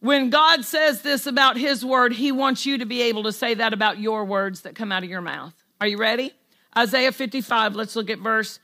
[0.01, 3.55] When God says this about his word, he wants you to be able to say
[3.55, 5.55] that about your words that come out of your mouth.
[5.81, 6.33] Are you ready?
[6.77, 8.59] Isaiah 55, let's look at verse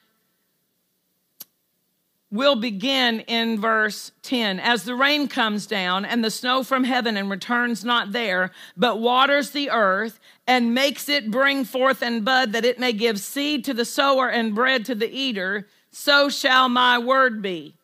[2.30, 4.60] will begin in verse 10.
[4.60, 9.00] As the rain comes down and the snow from heaven and returns not there, but
[9.00, 13.64] waters the earth and makes it bring forth and bud that it may give seed
[13.64, 17.74] to the sower and bread to the eater, so shall my word be.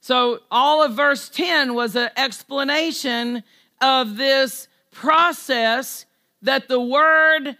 [0.00, 3.42] So all of verse 10 was an explanation
[3.80, 6.04] of this process
[6.42, 7.56] that the word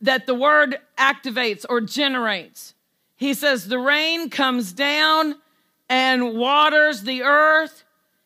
[0.00, 2.74] that the word activates or generates.
[3.16, 5.36] He says the rain comes down
[5.88, 7.84] and waters the earth.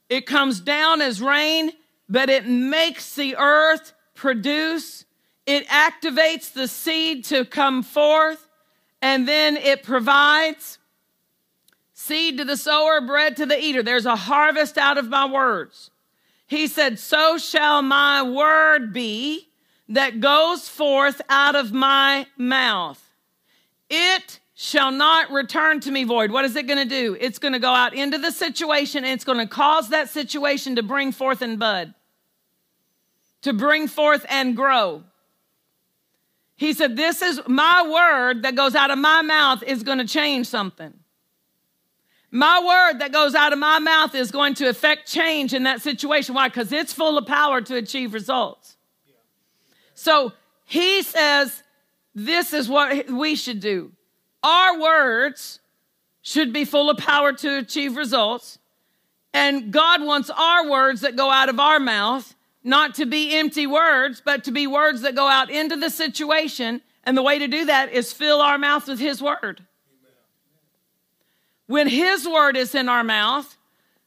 [0.08, 1.72] It comes down as rain,
[2.08, 5.04] but it makes the earth produce.
[5.46, 8.48] It activates the seed to come forth,
[9.00, 10.78] and then it provides
[11.94, 13.82] seed to the sower, bread to the eater.
[13.82, 15.90] There's a harvest out of my words.
[16.46, 19.48] He said, So shall my word be
[19.88, 23.02] that goes forth out of my mouth.
[23.88, 26.30] It shall not return to me void.
[26.30, 27.16] What is it going to do?
[27.18, 30.76] It's going to go out into the situation and it's going to cause that situation
[30.76, 31.94] to bring forth and bud,
[33.40, 35.02] to bring forth and grow.
[36.54, 40.06] He said, This is my word that goes out of my mouth is going to
[40.06, 40.94] change something.
[42.30, 45.82] My word that goes out of my mouth is going to affect change in that
[45.82, 46.36] situation.
[46.36, 46.46] Why?
[46.46, 48.76] Because it's full of power to achieve results.
[49.94, 51.64] So he says,
[52.14, 53.90] This is what we should do.
[54.42, 55.60] Our words
[56.22, 58.58] should be full of power to achieve results.
[59.34, 63.66] And God wants our words that go out of our mouth not to be empty
[63.66, 66.80] words, but to be words that go out into the situation.
[67.04, 69.64] And the way to do that is fill our mouth with His word.
[71.66, 73.56] When His word is in our mouth,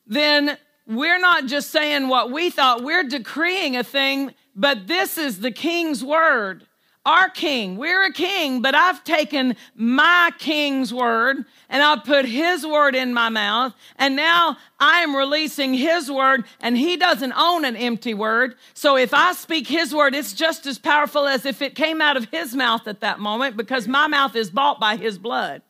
[0.08, 5.40] then we're not just saying what we thought, we're decreeing a thing, but this is
[5.40, 6.66] the King's word
[7.06, 7.78] our king.
[7.78, 13.14] We're a king, but I've taken my king's word and I've put his word in
[13.14, 13.74] my mouth.
[13.98, 18.56] And now I am releasing his word and he doesn't own an empty word.
[18.74, 22.18] So if I speak his word, it's just as powerful as if it came out
[22.18, 25.62] of his mouth at that moment because my mouth is bought by his blood.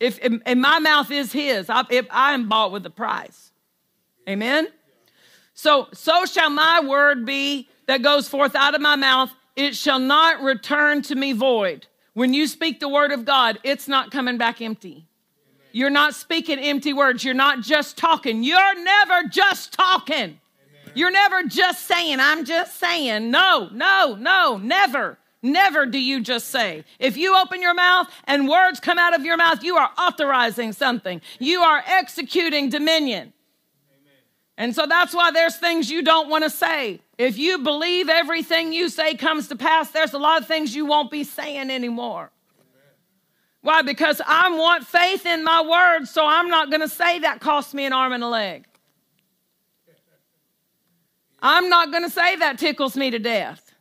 [0.00, 3.52] If, and my mouth is his, I, if I am bought with a price.
[4.28, 4.66] Amen.
[5.54, 9.98] So, so shall my word be that goes forth out of my mouth it shall
[9.98, 11.86] not return to me void.
[12.14, 15.06] When you speak the word of God, it's not coming back empty.
[15.72, 17.24] You're not speaking empty words.
[17.24, 18.42] You're not just talking.
[18.42, 20.38] You're never just talking.
[20.94, 23.30] You're never just saying, I'm just saying.
[23.30, 25.18] No, no, no, never.
[25.42, 26.84] Never do you just say.
[26.98, 30.72] If you open your mouth and words come out of your mouth, you are authorizing
[30.72, 31.20] something.
[31.38, 33.32] You are executing dominion.
[34.58, 37.00] And so that's why there's things you don't want to say.
[37.18, 40.86] If you believe everything you say comes to pass, there's a lot of things you
[40.86, 42.30] won't be saying anymore.
[43.62, 43.82] Why?
[43.82, 47.74] Because I want faith in my words, so I'm not going to say that cost
[47.74, 48.66] me an arm and a leg.
[51.40, 53.72] I'm not going to say that tickles me to death.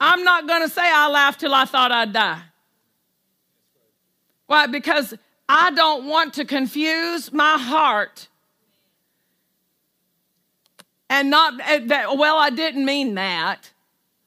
[0.00, 2.42] I'm not going to say I laughed till I thought I'd die.
[4.46, 4.66] Why?
[4.66, 5.14] Because
[5.48, 8.28] I don't want to confuse my heart
[11.14, 13.70] and not eh, that, well, I didn't mean that.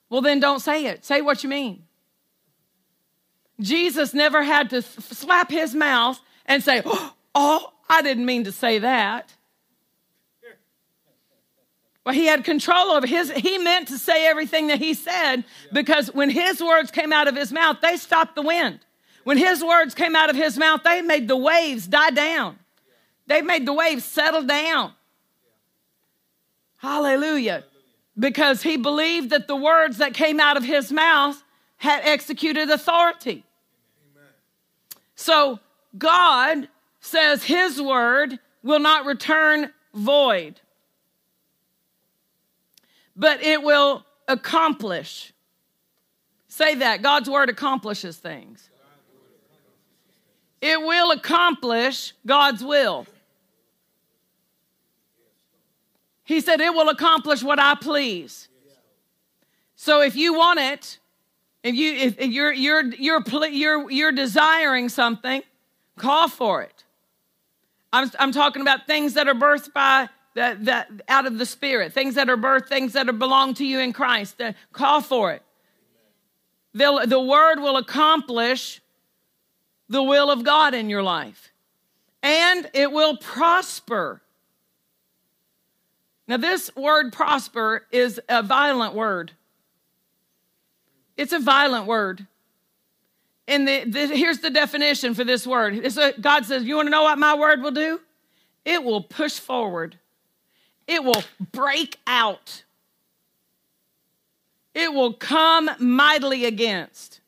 [0.09, 1.03] Well, then don't say it.
[1.03, 1.83] Say what you mean.
[3.59, 6.81] Jesus never had to slap his mouth and say,
[7.35, 9.33] Oh, I didn't mean to say that.
[12.05, 16.13] Well, he had control over his, he meant to say everything that he said because
[16.13, 18.79] when his words came out of his mouth, they stopped the wind.
[19.25, 22.57] When his words came out of his mouth, they made the waves die down.
[23.25, 24.93] They made the waves settle down.
[26.77, 27.63] Hallelujah.
[28.19, 31.43] because he believed that the words that came out of his mouth
[31.77, 33.43] had executed authority.
[35.15, 35.59] So
[35.97, 36.67] God
[36.99, 40.59] says his word will not return void,
[43.15, 45.33] but it will accomplish.
[46.47, 48.69] Say that God's word accomplishes things.
[50.59, 53.05] It will accomplish God's will.
[56.27, 58.49] He said, It will accomplish what I please.
[59.77, 60.99] So if you want it,
[61.63, 65.41] if you if you're you're you're you're you're desiring something,
[65.95, 66.83] call for it.
[67.93, 71.93] I'm I'm talking about things that are birthed by that that out of the spirit,
[71.93, 74.41] things that are birthed, things that are belong to you in Christ.
[74.41, 75.43] Uh, call for it.
[76.73, 78.81] They'll, the word will accomplish
[79.87, 81.53] the will of God in your life,
[82.21, 84.21] and it will prosper.
[86.27, 89.31] Now, this word prosper is a violent word.
[91.15, 92.27] It's a violent word.
[93.47, 95.85] And the, the, here's the definition for this word.
[95.85, 98.01] A, God says, You want to know what my word will do?
[98.65, 99.97] It will push forward,
[100.85, 101.23] it will
[101.53, 102.63] break out,
[104.73, 107.21] it will come mightily against,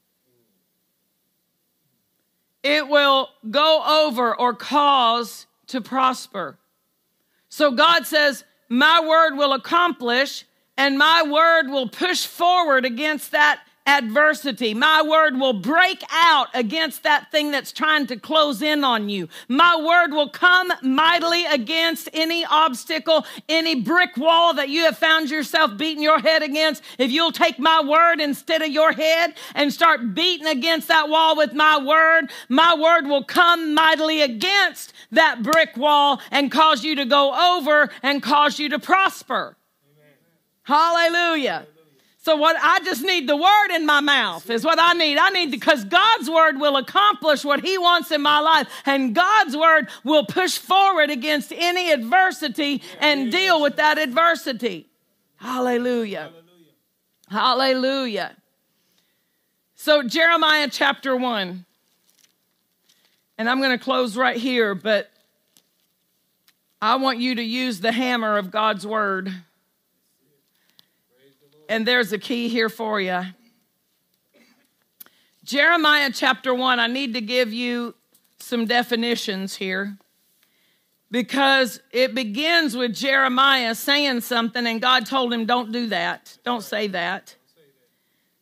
[2.62, 6.58] it will go over or cause to prosper.
[7.48, 10.46] So God says, My word will accomplish,
[10.78, 14.74] and my word will push forward against that adversity.
[14.74, 19.28] My word will break out against that thing that's trying to close in on you.
[19.48, 25.32] My word will come mightily against any obstacle, any brick wall that you have found
[25.32, 26.84] yourself beating your head against.
[27.00, 31.36] If you'll take my word instead of your head and start beating against that wall
[31.36, 36.96] with my word, my word will come mightily against that brick wall and cause you
[36.96, 39.58] to go over and cause you to prosper.
[39.98, 40.14] Amen.
[40.64, 41.66] Hallelujah.
[42.30, 45.18] So what I just need the word in my mouth is what I need.
[45.18, 49.58] I need because God's word will accomplish what he wants in my life and God's
[49.58, 54.88] word will push forward against any adversity and deal with that adversity.
[55.38, 56.32] Hallelujah.
[57.32, 57.82] Hallelujah.
[57.82, 58.36] Hallelujah.
[59.74, 61.66] So Jeremiah chapter 1.
[63.40, 65.10] And I'm going to close right here, but
[66.80, 69.34] I want you to use the hammer of God's word.
[71.70, 73.22] And there's a key here for you.
[75.44, 77.94] Jeremiah chapter 1, I need to give you
[78.40, 79.98] some definitions here
[81.12, 86.40] because it begins with Jeremiah saying something, and God told him, Don't do that.
[86.44, 87.36] Don't say that.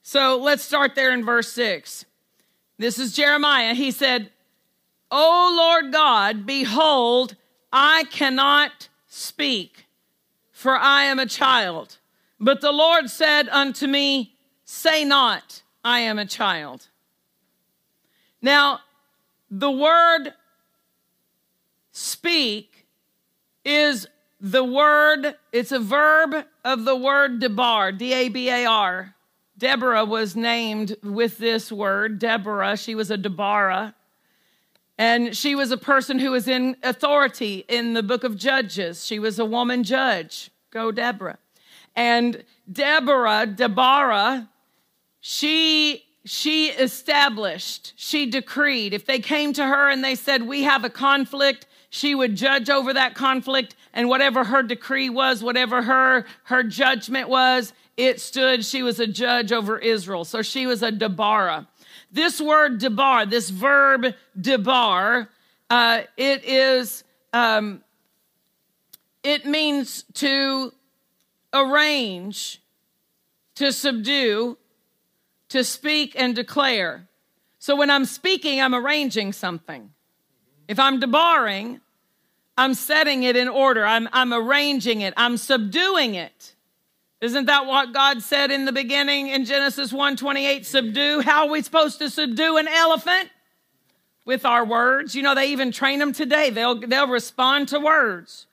[0.04, 2.06] So let's start there in verse 6.
[2.78, 3.74] This is Jeremiah.
[3.74, 4.32] He said,
[5.12, 7.36] O Lord God, behold,
[7.74, 9.86] I cannot speak,
[10.54, 11.98] for I am a child.
[12.40, 14.36] But the Lord said unto me,
[14.66, 16.90] Say not, I am a child.
[18.42, 18.82] Now,
[19.50, 20.34] the word
[21.92, 22.86] speak
[23.64, 24.08] is
[24.40, 29.16] the word, it's a verb of the word dabar, D A B A R.
[29.58, 32.78] Deborah was named with this word, Deborah.
[32.78, 33.96] She was a Deborah.
[35.00, 39.06] And she was a person who was in authority in the book of Judges.
[39.06, 40.52] She was a woman judge.
[40.70, 41.40] Go, Deborah.
[41.98, 44.48] And Deborah, Deborah,
[45.20, 48.94] she she established, she decreed.
[48.94, 52.70] If they came to her and they said, We have a conflict, she would judge
[52.70, 58.64] over that conflict, and whatever her decree was, whatever her her judgment was, it stood.
[58.64, 60.24] She was a judge over Israel.
[60.24, 61.68] So she was a Deborah.
[62.12, 65.30] This word dabar, this verb dabar,
[65.72, 67.82] uh, it is um,
[69.24, 70.74] it means to
[71.58, 72.62] arrange,
[73.56, 74.58] to subdue,
[75.50, 77.08] to speak and declare.
[77.60, 79.92] So when I'm speaking, I'm arranging something.
[80.68, 81.82] If I'm debarring,
[82.58, 83.86] I'm setting it in order.
[83.86, 85.14] I'm, I'm arranging it.
[85.18, 86.56] I'm subduing it.
[87.20, 90.66] Isn't that what God said in the beginning in Genesis 1:28?
[90.66, 91.22] Subdue.
[91.22, 93.30] How are we supposed to subdue an elephant?
[94.26, 95.16] With our words.
[95.16, 96.50] You know, they even train them today.
[96.50, 98.46] They'll, they'll respond to words.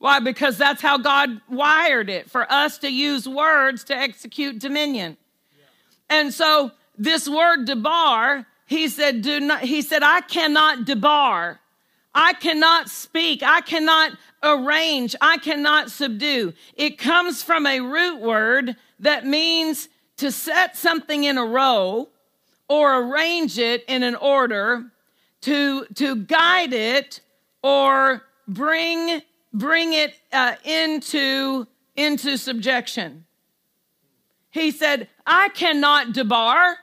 [0.00, 0.18] Why?
[0.18, 5.18] Because that's how God wired it for us to use words to execute dominion.
[6.08, 11.60] And so this word dabar, he said, do not, he said, I cannot dabar.
[12.14, 13.42] I cannot speak.
[13.42, 15.14] I cannot arrange.
[15.20, 16.54] I cannot subdue.
[16.74, 22.08] It comes from a root word that means to set something in a row
[22.68, 24.86] or arrange it in an order,
[25.42, 27.20] to, to guide it
[27.62, 29.20] or bring
[29.52, 33.26] bring it uh, into into subjection.
[34.50, 36.76] He said, I cannot dabar.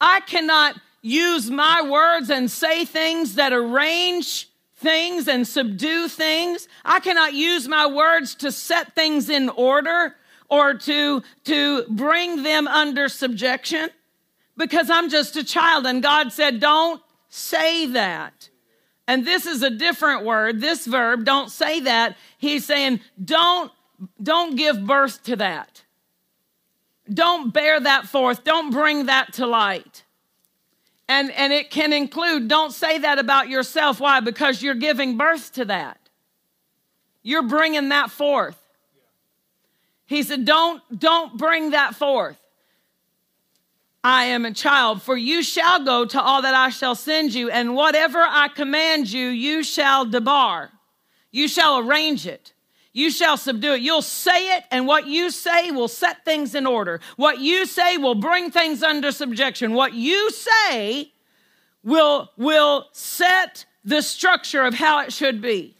[0.00, 6.68] I cannot use my words and say things that arrange things and subdue things.
[6.84, 10.14] I cannot use my words to set things in order
[10.48, 13.90] or to, to bring them under subjection
[14.56, 15.86] because I'm just a child.
[15.86, 18.49] And God said, don't say that.
[19.10, 22.16] And this is a different word, this verb, don't say that.
[22.38, 23.72] He's saying, don't,
[24.22, 25.82] don't give birth to that.
[27.12, 28.44] Don't bear that forth.
[28.44, 30.04] Don't bring that to light.
[31.08, 33.98] And, and it can include, don't say that about yourself.
[33.98, 34.20] Why?
[34.20, 35.98] Because you're giving birth to that.
[37.24, 38.62] You're bringing that forth.
[40.06, 42.39] He said, don't, don't bring that forth.
[44.02, 47.50] I am a child, for you shall go to all that I shall send you,
[47.50, 50.70] and whatever I command you, you shall dabar.
[51.30, 52.54] You shall arrange it.
[52.92, 53.82] You shall subdue it.
[53.82, 57.00] You'll say it, and what you say will set things in order.
[57.16, 59.74] What you say will bring things under subjection.
[59.74, 61.12] What you say
[61.84, 65.76] will, will set the structure of how it should be.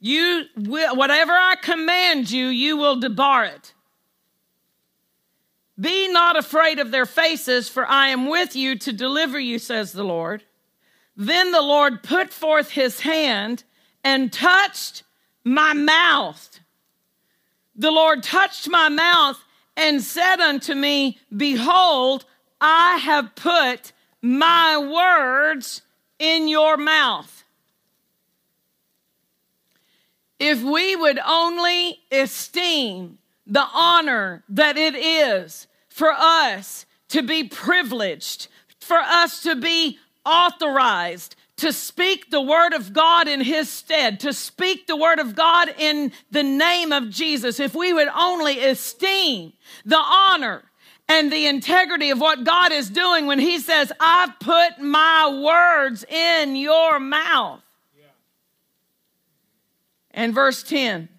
[0.00, 3.74] You will, whatever I command you, you will dabar it.
[5.80, 9.92] Be not afraid of their faces, for I am with you to deliver you, says
[9.92, 10.42] the Lord.
[11.16, 13.64] Then the Lord put forth his hand
[14.04, 15.04] and touched
[15.44, 16.60] my mouth.
[17.74, 19.42] The Lord touched my mouth
[19.76, 22.26] and said unto me, Behold,
[22.60, 25.82] I have put my words
[26.18, 27.44] in your mouth.
[30.38, 33.18] If we would only esteem
[33.50, 38.48] the honor that it is for us to be privileged,
[38.78, 44.32] for us to be authorized to speak the word of God in his stead, to
[44.32, 49.52] speak the word of God in the name of Jesus, if we would only esteem
[49.84, 50.62] the honor
[51.06, 56.02] and the integrity of what God is doing when he says, I've put my words
[56.04, 57.60] in your mouth.
[57.98, 58.06] Yeah.
[60.12, 61.10] And verse 10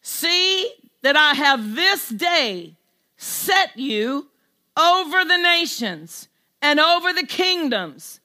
[0.00, 0.72] See
[1.02, 2.76] that I have this day
[3.16, 4.28] set you
[4.76, 6.28] over the nations
[6.60, 8.20] and over the kingdoms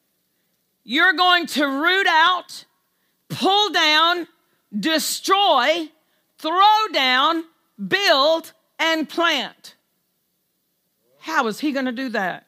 [0.90, 2.64] you're going to root out,
[3.28, 4.26] pull down,
[4.80, 5.90] destroy,
[6.38, 7.44] throw down,
[7.90, 9.76] build, and plant.
[11.20, 12.46] How is he going to do that?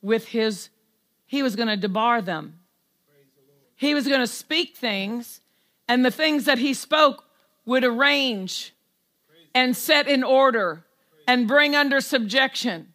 [0.00, 0.70] With his,
[1.26, 2.60] he was going to dabar them.
[3.76, 5.42] He was going to speak things,
[5.88, 7.24] and the things that he spoke
[7.64, 8.74] would arrange
[9.54, 10.84] and set in order
[11.26, 12.92] and bring under subjection.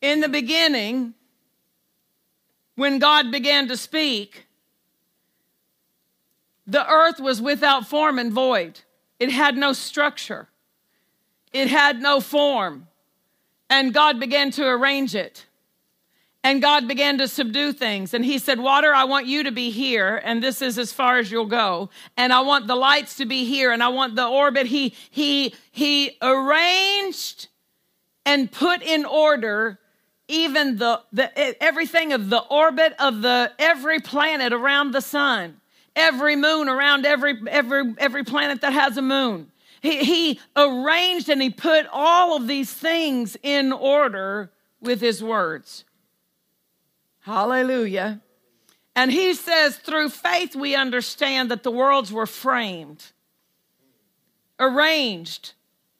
[0.00, 1.14] In the beginning,
[2.74, 4.46] when God began to speak,
[6.66, 8.80] the earth was without form and void.
[9.18, 10.48] It had no structure,
[11.52, 12.88] it had no form.
[13.70, 15.46] And God began to arrange it.
[16.44, 18.14] And God began to subdue things.
[18.14, 21.18] And He said, Water, I want you to be here, and this is as far
[21.18, 21.90] as you'll go.
[22.16, 24.66] And I want the lights to be here, and I want the orbit.
[24.66, 27.48] He, he, he arranged
[28.26, 29.78] and put in order
[30.28, 35.60] even the, the everything of the orbit of the every planet around the sun,
[35.94, 39.50] every moon around every every every planet that has a moon.
[39.80, 45.84] He, he arranged and he put all of these things in order with his words.
[47.22, 48.20] Hallelujah.
[48.94, 53.06] And he says, through faith, we understand that the worlds were framed,
[54.60, 55.54] arranged,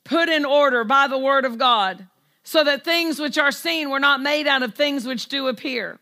[0.04, 2.06] put in order by the word of God
[2.42, 6.00] so that things which are seen were not made out of things which do appear.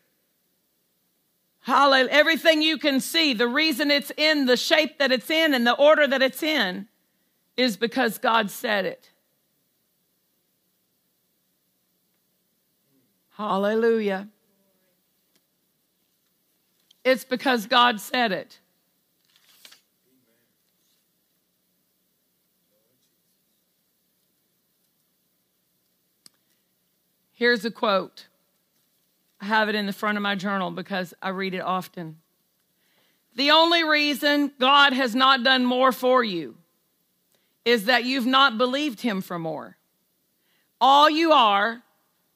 [1.61, 2.11] Hallelujah.
[2.11, 5.75] Everything you can see, the reason it's in the shape that it's in and the
[5.75, 6.87] order that it's in
[7.55, 9.11] is because God said it.
[13.37, 14.27] Hallelujah.
[17.03, 18.59] It's because God said it.
[27.33, 28.27] Here's a quote.
[29.39, 32.17] I have it in the front of my journal because I read it often.
[33.35, 36.57] The only reason God has not done more for you
[37.65, 39.77] is that you've not believed Him for more.
[40.79, 41.81] All you are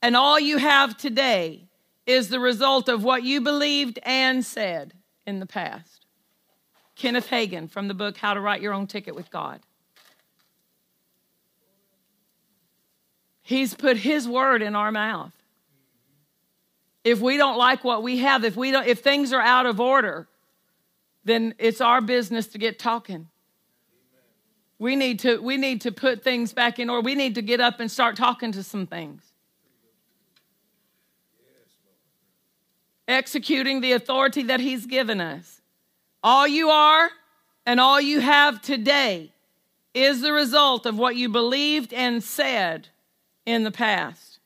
[0.02, 1.65] and all you have today
[2.06, 4.94] is the result of what you believed and said
[5.26, 6.06] in the past.
[6.96, 9.60] Kenneth Hagin from the book How to Write Your Own Ticket with God.
[13.42, 15.34] He's put his word in our mouth.
[17.04, 19.80] If we don't like what we have, if we don't if things are out of
[19.80, 20.28] order,
[21.24, 23.28] then it's our business to get talking.
[24.80, 27.06] We need to we need to put things back in order.
[27.06, 29.22] We need to get up and start talking to some things.
[33.08, 35.62] Executing the authority that he's given us.
[36.24, 37.10] All you are
[37.66, 39.32] and all you have today
[39.94, 42.90] is the result of what you believed and said
[43.46, 44.40] in the past.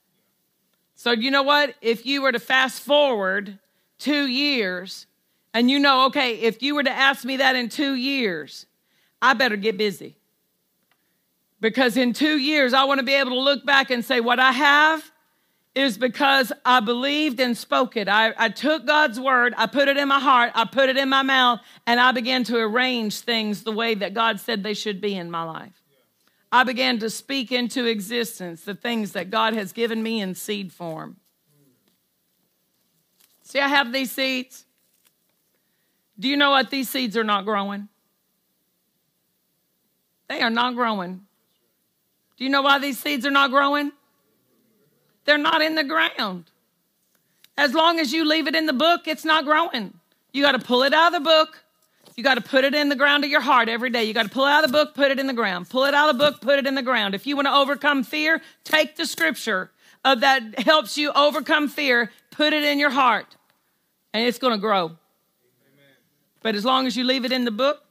[0.95, 1.75] So, you know what?
[1.81, 3.57] If you were to fast forward
[3.97, 5.07] two years,
[5.53, 8.65] and you know, okay, if you were to ask me that in two years,
[9.21, 10.17] I better get busy.
[11.61, 14.39] Because in two years, I want to be able to look back and say, what
[14.39, 15.11] I have
[15.75, 18.07] is because I believed and spoke it.
[18.07, 21.09] I, I, took God's word, I put it in my heart, I put it in
[21.09, 24.99] my mouth, and I began to arrange things the way that God said they should
[24.99, 25.81] be in my life.
[26.51, 30.73] I began to speak into existence the things that God has given me in seed
[30.73, 31.17] form.
[33.43, 34.65] See, I have these seeds.
[36.19, 36.69] Do you know what?
[36.69, 37.87] These seeds are not growing.
[40.27, 41.21] They are not growing.
[42.37, 43.91] Do you know why these seeds are not growing?
[45.25, 46.45] They're not in the ground.
[47.57, 49.93] As long as you leave it in the book, it's not growing.
[50.31, 51.63] You got to pull it out of the book.
[52.15, 54.03] You got to put it in the ground of your heart every day.
[54.03, 55.69] You got to pull out of the book, put it in the ground.
[55.69, 57.15] Pull it out of the book, put it in the ground.
[57.15, 59.71] If you want to overcome fear, take the scripture
[60.03, 63.35] that helps you overcome fear, put it in your heart,
[64.13, 64.85] and it's going to grow.
[64.85, 64.97] Amen.
[66.41, 67.83] But as long as you leave it in the book,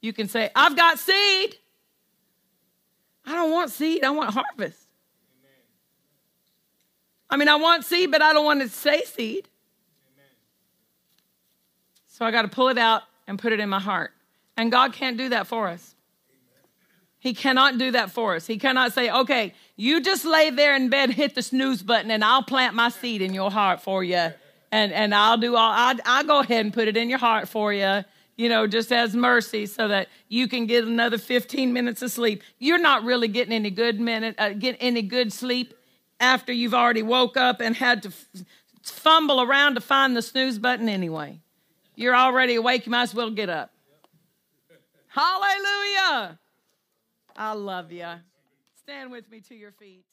[0.00, 1.56] you can say, I've got seed.
[3.28, 4.86] I don't want seed, I want harvest.
[5.38, 5.52] Amen.
[7.28, 9.48] I mean, I want seed, but I don't want to say seed.
[10.14, 10.30] Amen.
[12.06, 14.12] So I got to pull it out and put it in my heart.
[14.56, 15.94] And God can't do that for us.
[17.20, 18.46] He cannot do that for us.
[18.46, 22.24] He cannot say, okay, you just lay there in bed, hit the snooze button, and
[22.24, 24.32] I'll plant my seed in your heart for you.
[24.70, 27.48] And, and I'll do all, I'll, I'll go ahead and put it in your heart
[27.48, 28.04] for you
[28.38, 32.42] you know, just as mercy so that you can get another 15 minutes of sleep.
[32.58, 35.74] You're not really getting any good minute, uh, get any good sleep
[36.20, 38.44] after you've already woke up and had to f-
[38.80, 41.40] fumble around to find the snooze button anyway.
[41.96, 43.72] You're already awake, you might as well get up.
[45.08, 46.38] Hallelujah.
[47.36, 48.06] I love you.
[48.76, 50.04] Stand with me to your feet.